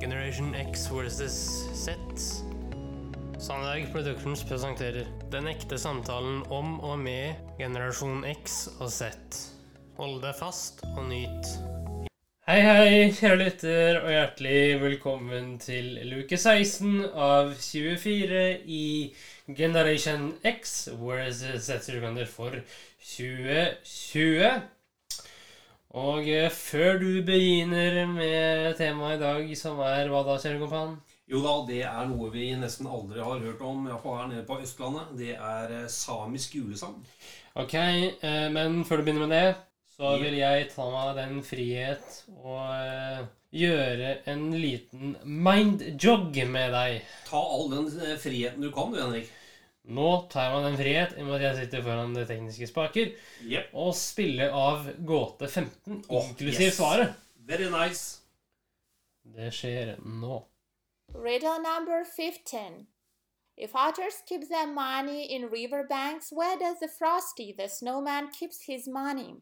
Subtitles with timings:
[0.00, 1.90] Generation X versus Z.
[3.38, 9.10] Sandberg Productions presenterer Den ekte samtalen om og med generasjon X og Z.
[9.98, 11.50] Hold deg fast og nyt.
[12.46, 18.86] Hei, hei, kjære lytter, og hjertelig velkommen til luke 16 av 24 i
[19.50, 22.54] Generation X versus Z-sekunder for
[23.02, 24.77] 2020.
[25.96, 30.98] Og eh, før du begynner med temaet i dag, som er hva da, kjære kompan?
[31.28, 34.58] Jo da, det er noe vi nesten aldri har hørt om, iallfall her nede på
[34.60, 35.14] Østlandet.
[35.16, 36.98] Det er eh, samisk julesang.
[37.56, 39.56] Ok, eh, men før du begynner med det,
[39.96, 42.60] så vil jeg ta meg den frihet å
[43.50, 47.00] gjøre en liten mindjog med deg.
[47.26, 47.88] Ta all den
[48.20, 49.32] friheten du kan, du, Henrik.
[49.88, 53.14] Nå tar man en frihet i og med at jeg sitter foran det tekniske spaker,
[53.42, 53.70] Yep.
[53.72, 56.76] og spiller av gåte 15, Åh, inklusiv yes.
[56.76, 57.14] svaret.
[57.48, 58.18] Very nice.
[59.24, 60.42] Det skjer nå.
[61.14, 62.86] Riddle number 15.
[63.56, 68.86] If otters keep their money in riverbanks, where does the frosty, the snowman, keeps his
[68.86, 69.40] money?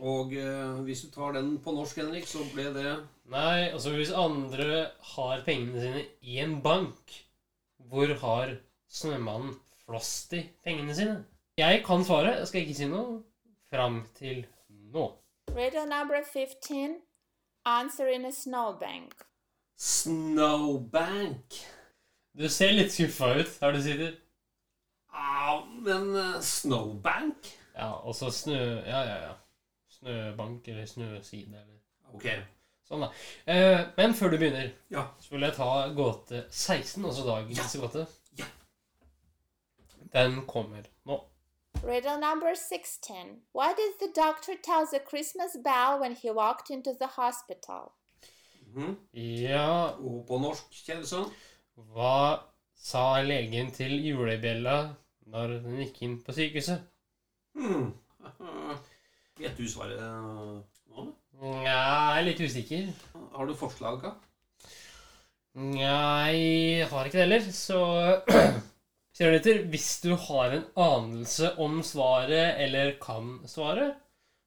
[0.00, 2.92] Og eh, hvis du tar den på norsk, Henrik, så ble det
[3.28, 7.16] Nei, altså hvis andre har pengene sine i en bank,
[7.90, 8.54] hvor har
[8.88, 11.24] snømannen Frosty pengene sine?
[11.58, 13.22] Jeg kan svaret, jeg skal ikke si noe
[13.72, 14.44] fram til
[14.92, 15.06] nå.
[15.56, 16.96] Riddle number 15.
[17.66, 19.14] Answer in a snowbank.
[19.78, 21.58] Snowbank.
[22.38, 24.12] Du ser litt skuffa ut, der du sitter.
[25.12, 27.48] Ja, men eh, Snowbank?
[27.74, 28.58] Ja, og så snø...
[28.86, 29.34] Ja, ja, ja.
[29.98, 32.24] Snøbank eller snøside eller Ok.
[32.88, 33.08] sånn, da.
[33.50, 35.08] Eh, men før du begynner, Ja.
[35.20, 38.06] så vil jeg ta gåte 16, altså dagens gåte.
[40.12, 41.18] Den kommer nå.
[41.84, 43.42] Riddle number 16.
[43.54, 47.92] Why did the doctor tell the Christmas bell when he walked into the hospital?
[48.74, 48.96] Mm.
[49.14, 51.30] Ja, Og på norsk, sønn?
[51.76, 52.40] hva
[52.74, 54.94] sa legen til julebjella
[55.30, 56.82] når den gikk inn på sykehuset?
[57.54, 57.92] Mm.
[59.38, 61.06] Vet du svaret nå?
[61.38, 62.88] Nja, jeg er litt usikker.
[63.36, 64.10] Har du forslag, da?
[65.54, 67.78] Nja, jeg har ikke det heller, så
[69.16, 73.94] hvis du har en anelse om svaret eller kan svaret,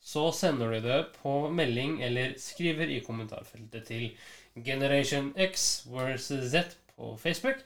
[0.00, 4.16] så sender du det på melding eller skriver i kommentarfeltet til
[4.64, 7.56] Generation X versus Z på Facebook.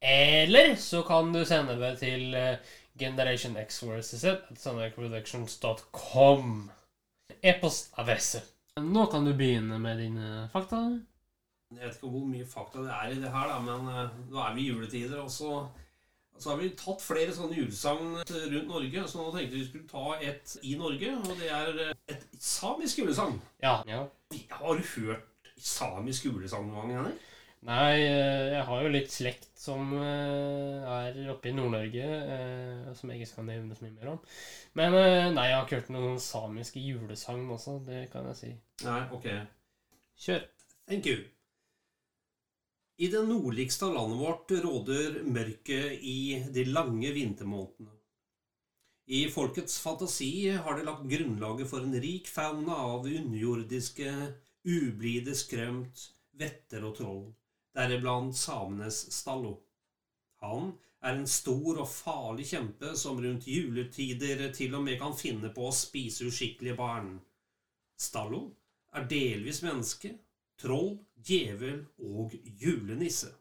[0.00, 2.56] Eller så kan du sende det til eh,
[2.98, 6.70] Generation X versus Z at sandvikproductions.com.
[7.42, 8.42] E-postadresse.
[8.80, 10.76] Nå kan du begynne med dine fakta.
[11.70, 14.40] Jeg vet ikke hvor mye fakta det er i det her, da, men eh, nå
[14.42, 15.30] er vi i juletider, og
[16.40, 20.16] så, har vi tatt flere sånne julesagn rundt Norge, så nå tenkte vi skulle ta
[20.24, 23.36] et i Norge, og det er eh, et samisk julesang.
[23.62, 23.80] Ja.
[23.88, 24.04] ja.
[24.56, 25.26] Har du hørt
[25.60, 27.26] samisk julesang noen gang, Henrik?
[27.68, 32.06] Nei, eh, jeg har jo litt slekt som eh, er oppe i Nord-Norge,
[32.96, 34.22] som jeg ikke skal nevne så mye mer om.
[34.80, 34.96] Men
[35.36, 38.54] nei, jeg har ikke hørt noen samiske julesagn også, det kan jeg si.
[38.86, 39.28] Nei, ok.
[40.20, 40.48] Kjør.
[40.88, 41.20] Thank you.
[43.00, 47.94] I det nordligste av landet vårt råder mørket i de lange vintermånedene.
[49.08, 54.10] I folkets fantasi har det lagt grunnlaget for en rik fauna av underjordiske,
[54.68, 56.04] ublide skrømt,
[56.36, 57.24] vetter og troll,
[57.72, 59.56] deriblant samenes Stallo.
[60.44, 65.48] Han er en stor og farlig kjempe som rundt juletider til og med kan finne
[65.56, 67.14] på å spise uskikkelige barn.
[67.96, 68.50] Stallo
[68.92, 70.18] er delvis menneske,
[70.60, 73.32] troll, djevel og julenisse.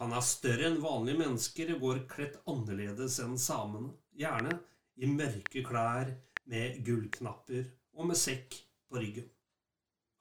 [0.00, 4.58] Han er større enn vanlige mennesker og går kledt annerledes enn samene, gjerne
[4.96, 6.12] i mørke klær
[6.50, 7.64] med gullknapper
[7.96, 8.58] og med sekk
[8.90, 9.30] på ryggen.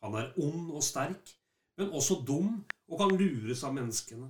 [0.06, 1.34] Han er ond og sterk,
[1.80, 2.58] men også dum
[2.88, 4.30] og kan lures av menneskene.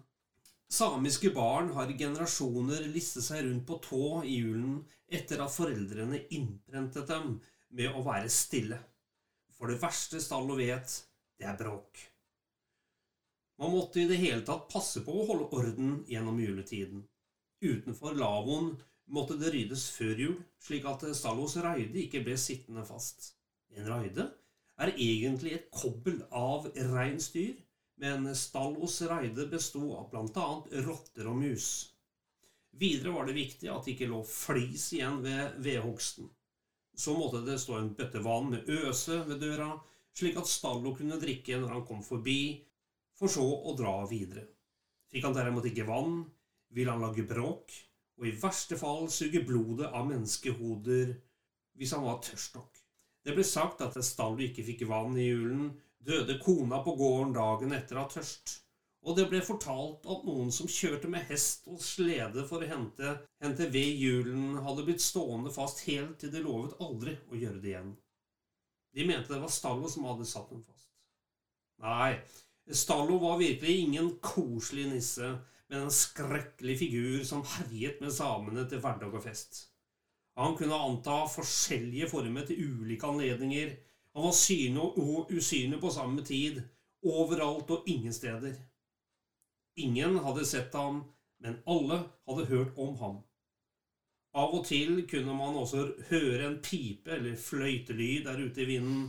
[0.71, 4.79] Samiske barn har i generasjoner listet seg rundt på tå i julen
[5.13, 7.35] etter at foreldrene innprentet dem
[7.75, 8.79] med å være stille.
[9.55, 10.89] For det verste Stallo vet,
[11.39, 12.03] det er bråk.
[13.59, 17.05] Man måtte i det hele tatt passe på å holde orden gjennom juletiden.
[17.63, 18.73] Utenfor lavvoen
[19.15, 23.31] måtte det ryddes før jul, slik at Stallos raide ikke ble sittende fast.
[23.75, 24.27] En raide
[24.81, 27.55] er egentlig et kobbel av reinsdyr,
[28.03, 31.69] men Stallos raide besto av annet rotter og mus.
[32.75, 36.27] Videre var det viktig at det ikke lå flis igjen ved vedhogsten.
[36.95, 39.77] Så måtte det stå en bøtte vann med øse ved døra,
[40.15, 42.63] slik at Stallo kunne drikke når han kom forbi,
[43.15, 44.45] for så å dra videre.
[45.11, 46.23] Fikk han derimot ikke vann,
[46.75, 47.71] ville han lage bråk,
[48.19, 51.15] og i verste fall suge blodet av menneskehoder
[51.75, 52.81] hvis han var tørst nok.
[53.25, 55.73] Det ble sagt at Stallo ikke fikk vann i julen,
[56.05, 58.59] døde kona på gården dagen etter av tørst,
[59.05, 63.11] og det ble fortalt at noen som kjørte med hest og slede for å hente,
[63.43, 67.73] hente ved hjulen, hadde blitt stående fast helt til de lovet aldri å gjøre det
[67.73, 67.93] igjen.
[68.95, 70.87] De mente det var Stallo som hadde satt dem fast.
[71.83, 72.15] Nei,
[72.71, 75.33] Stallo var virkelig ingen koselig nisse,
[75.67, 79.65] men en skrekkelig figur som herjet med samene til hverdag og fest.
[80.39, 83.75] Han kunne anta forskjellige former til ulike anledninger.
[84.15, 86.61] Han var synlig og usynlig på samme tid,
[87.03, 88.55] overalt og ingen steder.
[89.75, 91.03] Ingen hadde sett ham,
[91.43, 93.17] men alle hadde hørt om ham.
[94.35, 99.05] Av og til kunne man også høre en pipe eller fløytelyd der ute i vinden,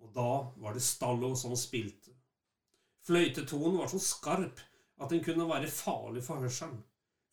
[0.00, 0.30] og da
[0.64, 2.14] var det Stallo som spilte.
[3.04, 4.62] Fløytetonen var så skarp
[5.02, 6.80] at den kunne være farlig for hørselen.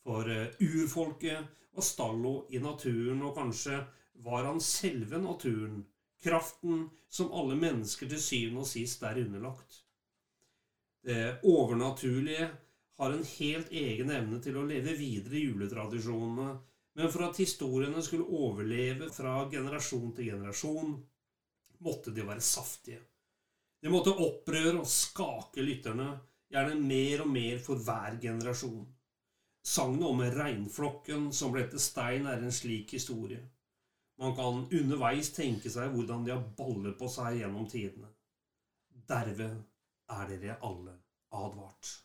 [0.04, 3.80] For uh, urfolket var Stallo i naturen, og kanskje
[4.26, 5.84] var han selve naturen,
[6.24, 9.84] kraften som alle mennesker til syvende og sist er underlagt.
[11.08, 12.50] Det overnaturlige
[13.00, 16.50] har en helt egen evne til å leve videre i juletradisjonene,
[17.00, 20.98] men for at historiene skulle overleve fra generasjon til generasjon,
[21.88, 23.00] måtte de være saftige.
[23.80, 26.10] De måtte opprøre og skake lytterne,
[26.52, 28.84] gjerne mer og mer for hver generasjon.
[29.64, 33.40] Sagnet om reinflokken som ble til stein, er en slik historie.
[34.20, 38.12] Man kan underveis tenke seg hvordan de har ballet på seg gjennom tidene.
[39.08, 39.56] Derved
[40.20, 41.00] er dere alle
[41.32, 41.96] advart.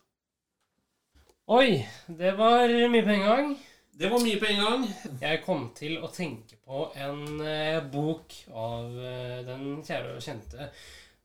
[1.50, 3.56] Oi, det var mye på en gang.
[3.94, 4.84] Det var mye på en gang.
[5.22, 10.66] Jeg kom til å tenke på en eh, bok av eh, den kjære og kjente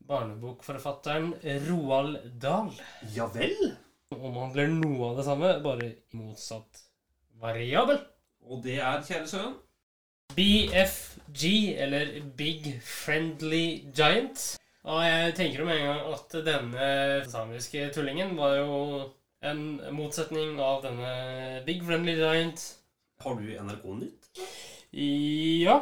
[0.06, 1.32] barnebokforfatteren
[1.66, 2.70] Roald Dahl.
[3.16, 3.56] Ja vel?
[4.14, 6.84] Omhandler noe av det samme, bare i motsatt
[7.42, 7.98] variabel.
[8.46, 9.58] Og det er, kjære sønn
[10.36, 11.44] BFG,
[11.74, 14.52] eller Big Friendly Giant.
[14.86, 16.90] Og jeg tenker jo med en gang at denne
[17.34, 18.76] samiske tullingen var jo
[19.40, 22.64] en motsetning av denne Big Friendly Giant.
[23.24, 24.28] Har du NRK Nytt?
[24.90, 25.76] Ja,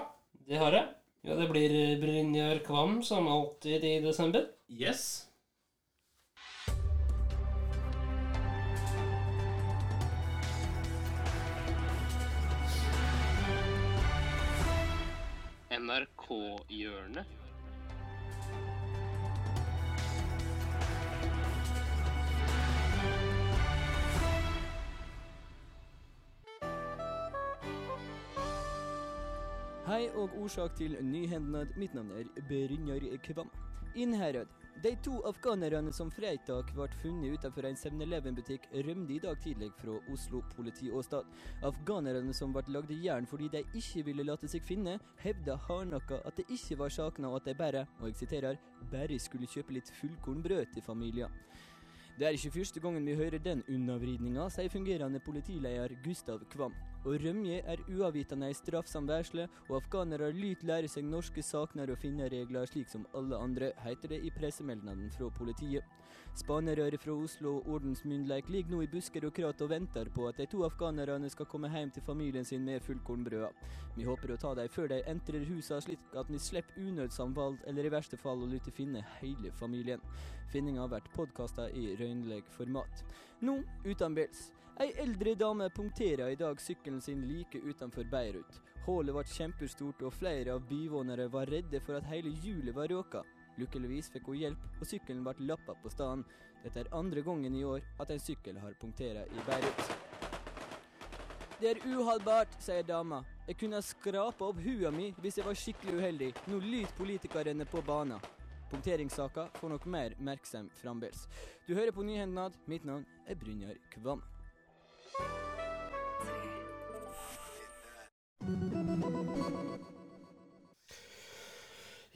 [0.47, 0.87] det har jeg.
[1.27, 4.47] Ja, det blir Brynjar Kvam som alltid i desember.
[4.69, 5.25] Yes.
[15.79, 17.27] NRK-hjørnet.
[29.89, 31.71] Hei og årsak til nyhendnad.
[31.81, 33.49] Mitt navn er Brynjar Kvam.
[33.97, 34.51] Innherred.
[34.85, 39.95] De to afghanerne som fredag ble funnet utenfor en 7-Eleven-butikk, rømte i dag tidlig fra
[40.13, 41.25] Oslo politiåstad.
[41.65, 46.21] Afghanerne som ble lagd i jern fordi de ikke ville late seg finne, hevda hardnakka
[46.21, 48.61] at det ikke var savna, og at de bare, og jeg siterer,
[48.93, 51.33] bare skulle kjøpe litt fullkornbrød til familien.
[52.19, 56.77] Det er ikke første gangen vi hører den unnavridninga, sier fungerende politileder Gustav Kvam.
[57.09, 61.89] Å rømje er uavvitende ei straff som vesle, og afghanere lyt lære seg norske sakner
[61.89, 65.89] og finne regler slik som alle andre, heter det i pressemeldingen fra politiet.
[66.39, 70.39] Spanerøret fra Oslo og ordensmyndighet ligger nå i busker og krat og venter på at
[70.39, 73.49] de to afghanerne skal komme hjem til familien sin med fullkornbrøda.
[73.97, 77.89] Vi håper å ta dem før de entrer husene, slik at vi slipper unødsamvald, eller
[77.89, 80.05] i verste fall å lytte finne hele familien.
[80.53, 83.05] Finninga har vært podkasta i røynleg format.
[83.41, 84.49] Nå uten bils.
[84.79, 88.61] Ei eldre dame punkterer i dag sykkelen sin like utenfor Beirut.
[88.87, 93.25] Hullet ble kjempestort, og flere av byvånere var redde for at hele hjulet var råka.
[93.59, 96.25] Lykkeligvis fikk hun hjelp, og sykkelen ble lappa på stedet.
[96.63, 100.09] Dette er andre gangen i år at en sykkel har punktert i Beirut.
[101.59, 103.25] Det er uholdbart, sier dama.
[103.49, 106.33] Jeg kunne ha skrapa opp hua mi hvis jeg var skikkelig uheldig.
[106.47, 108.23] Nå lyter politikerne på banen.
[108.71, 111.27] Punkteringssaka får nok mer merksem fremdeles.
[111.67, 112.55] Du hører på Nyhendnad.
[112.67, 114.23] Mitt navn er Brynjar Kvam.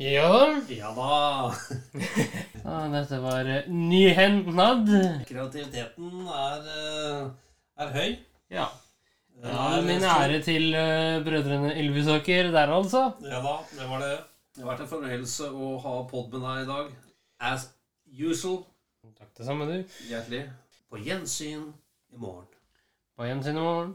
[0.00, 1.54] Ja, Ja da.
[2.64, 4.88] ja dette var eh, nyhendnad.
[5.28, 7.26] Kreativiteten er, eh,
[7.84, 8.16] er høy.
[8.52, 8.70] Ja.
[9.42, 13.10] Ja min ære til eh, brødrene Ylvisåker der, altså.
[13.26, 14.16] Ja da, det var det.
[14.54, 16.90] Det har vært en fornøyelse å ha pod med deg i dag.
[17.52, 17.68] As
[18.06, 18.62] usual.
[19.18, 19.98] Takk det samme, du.
[20.08, 20.44] Hjertelig.
[20.92, 21.68] På gjensyn
[22.12, 22.48] i morgen.
[23.16, 23.94] På gjensyn i morgen.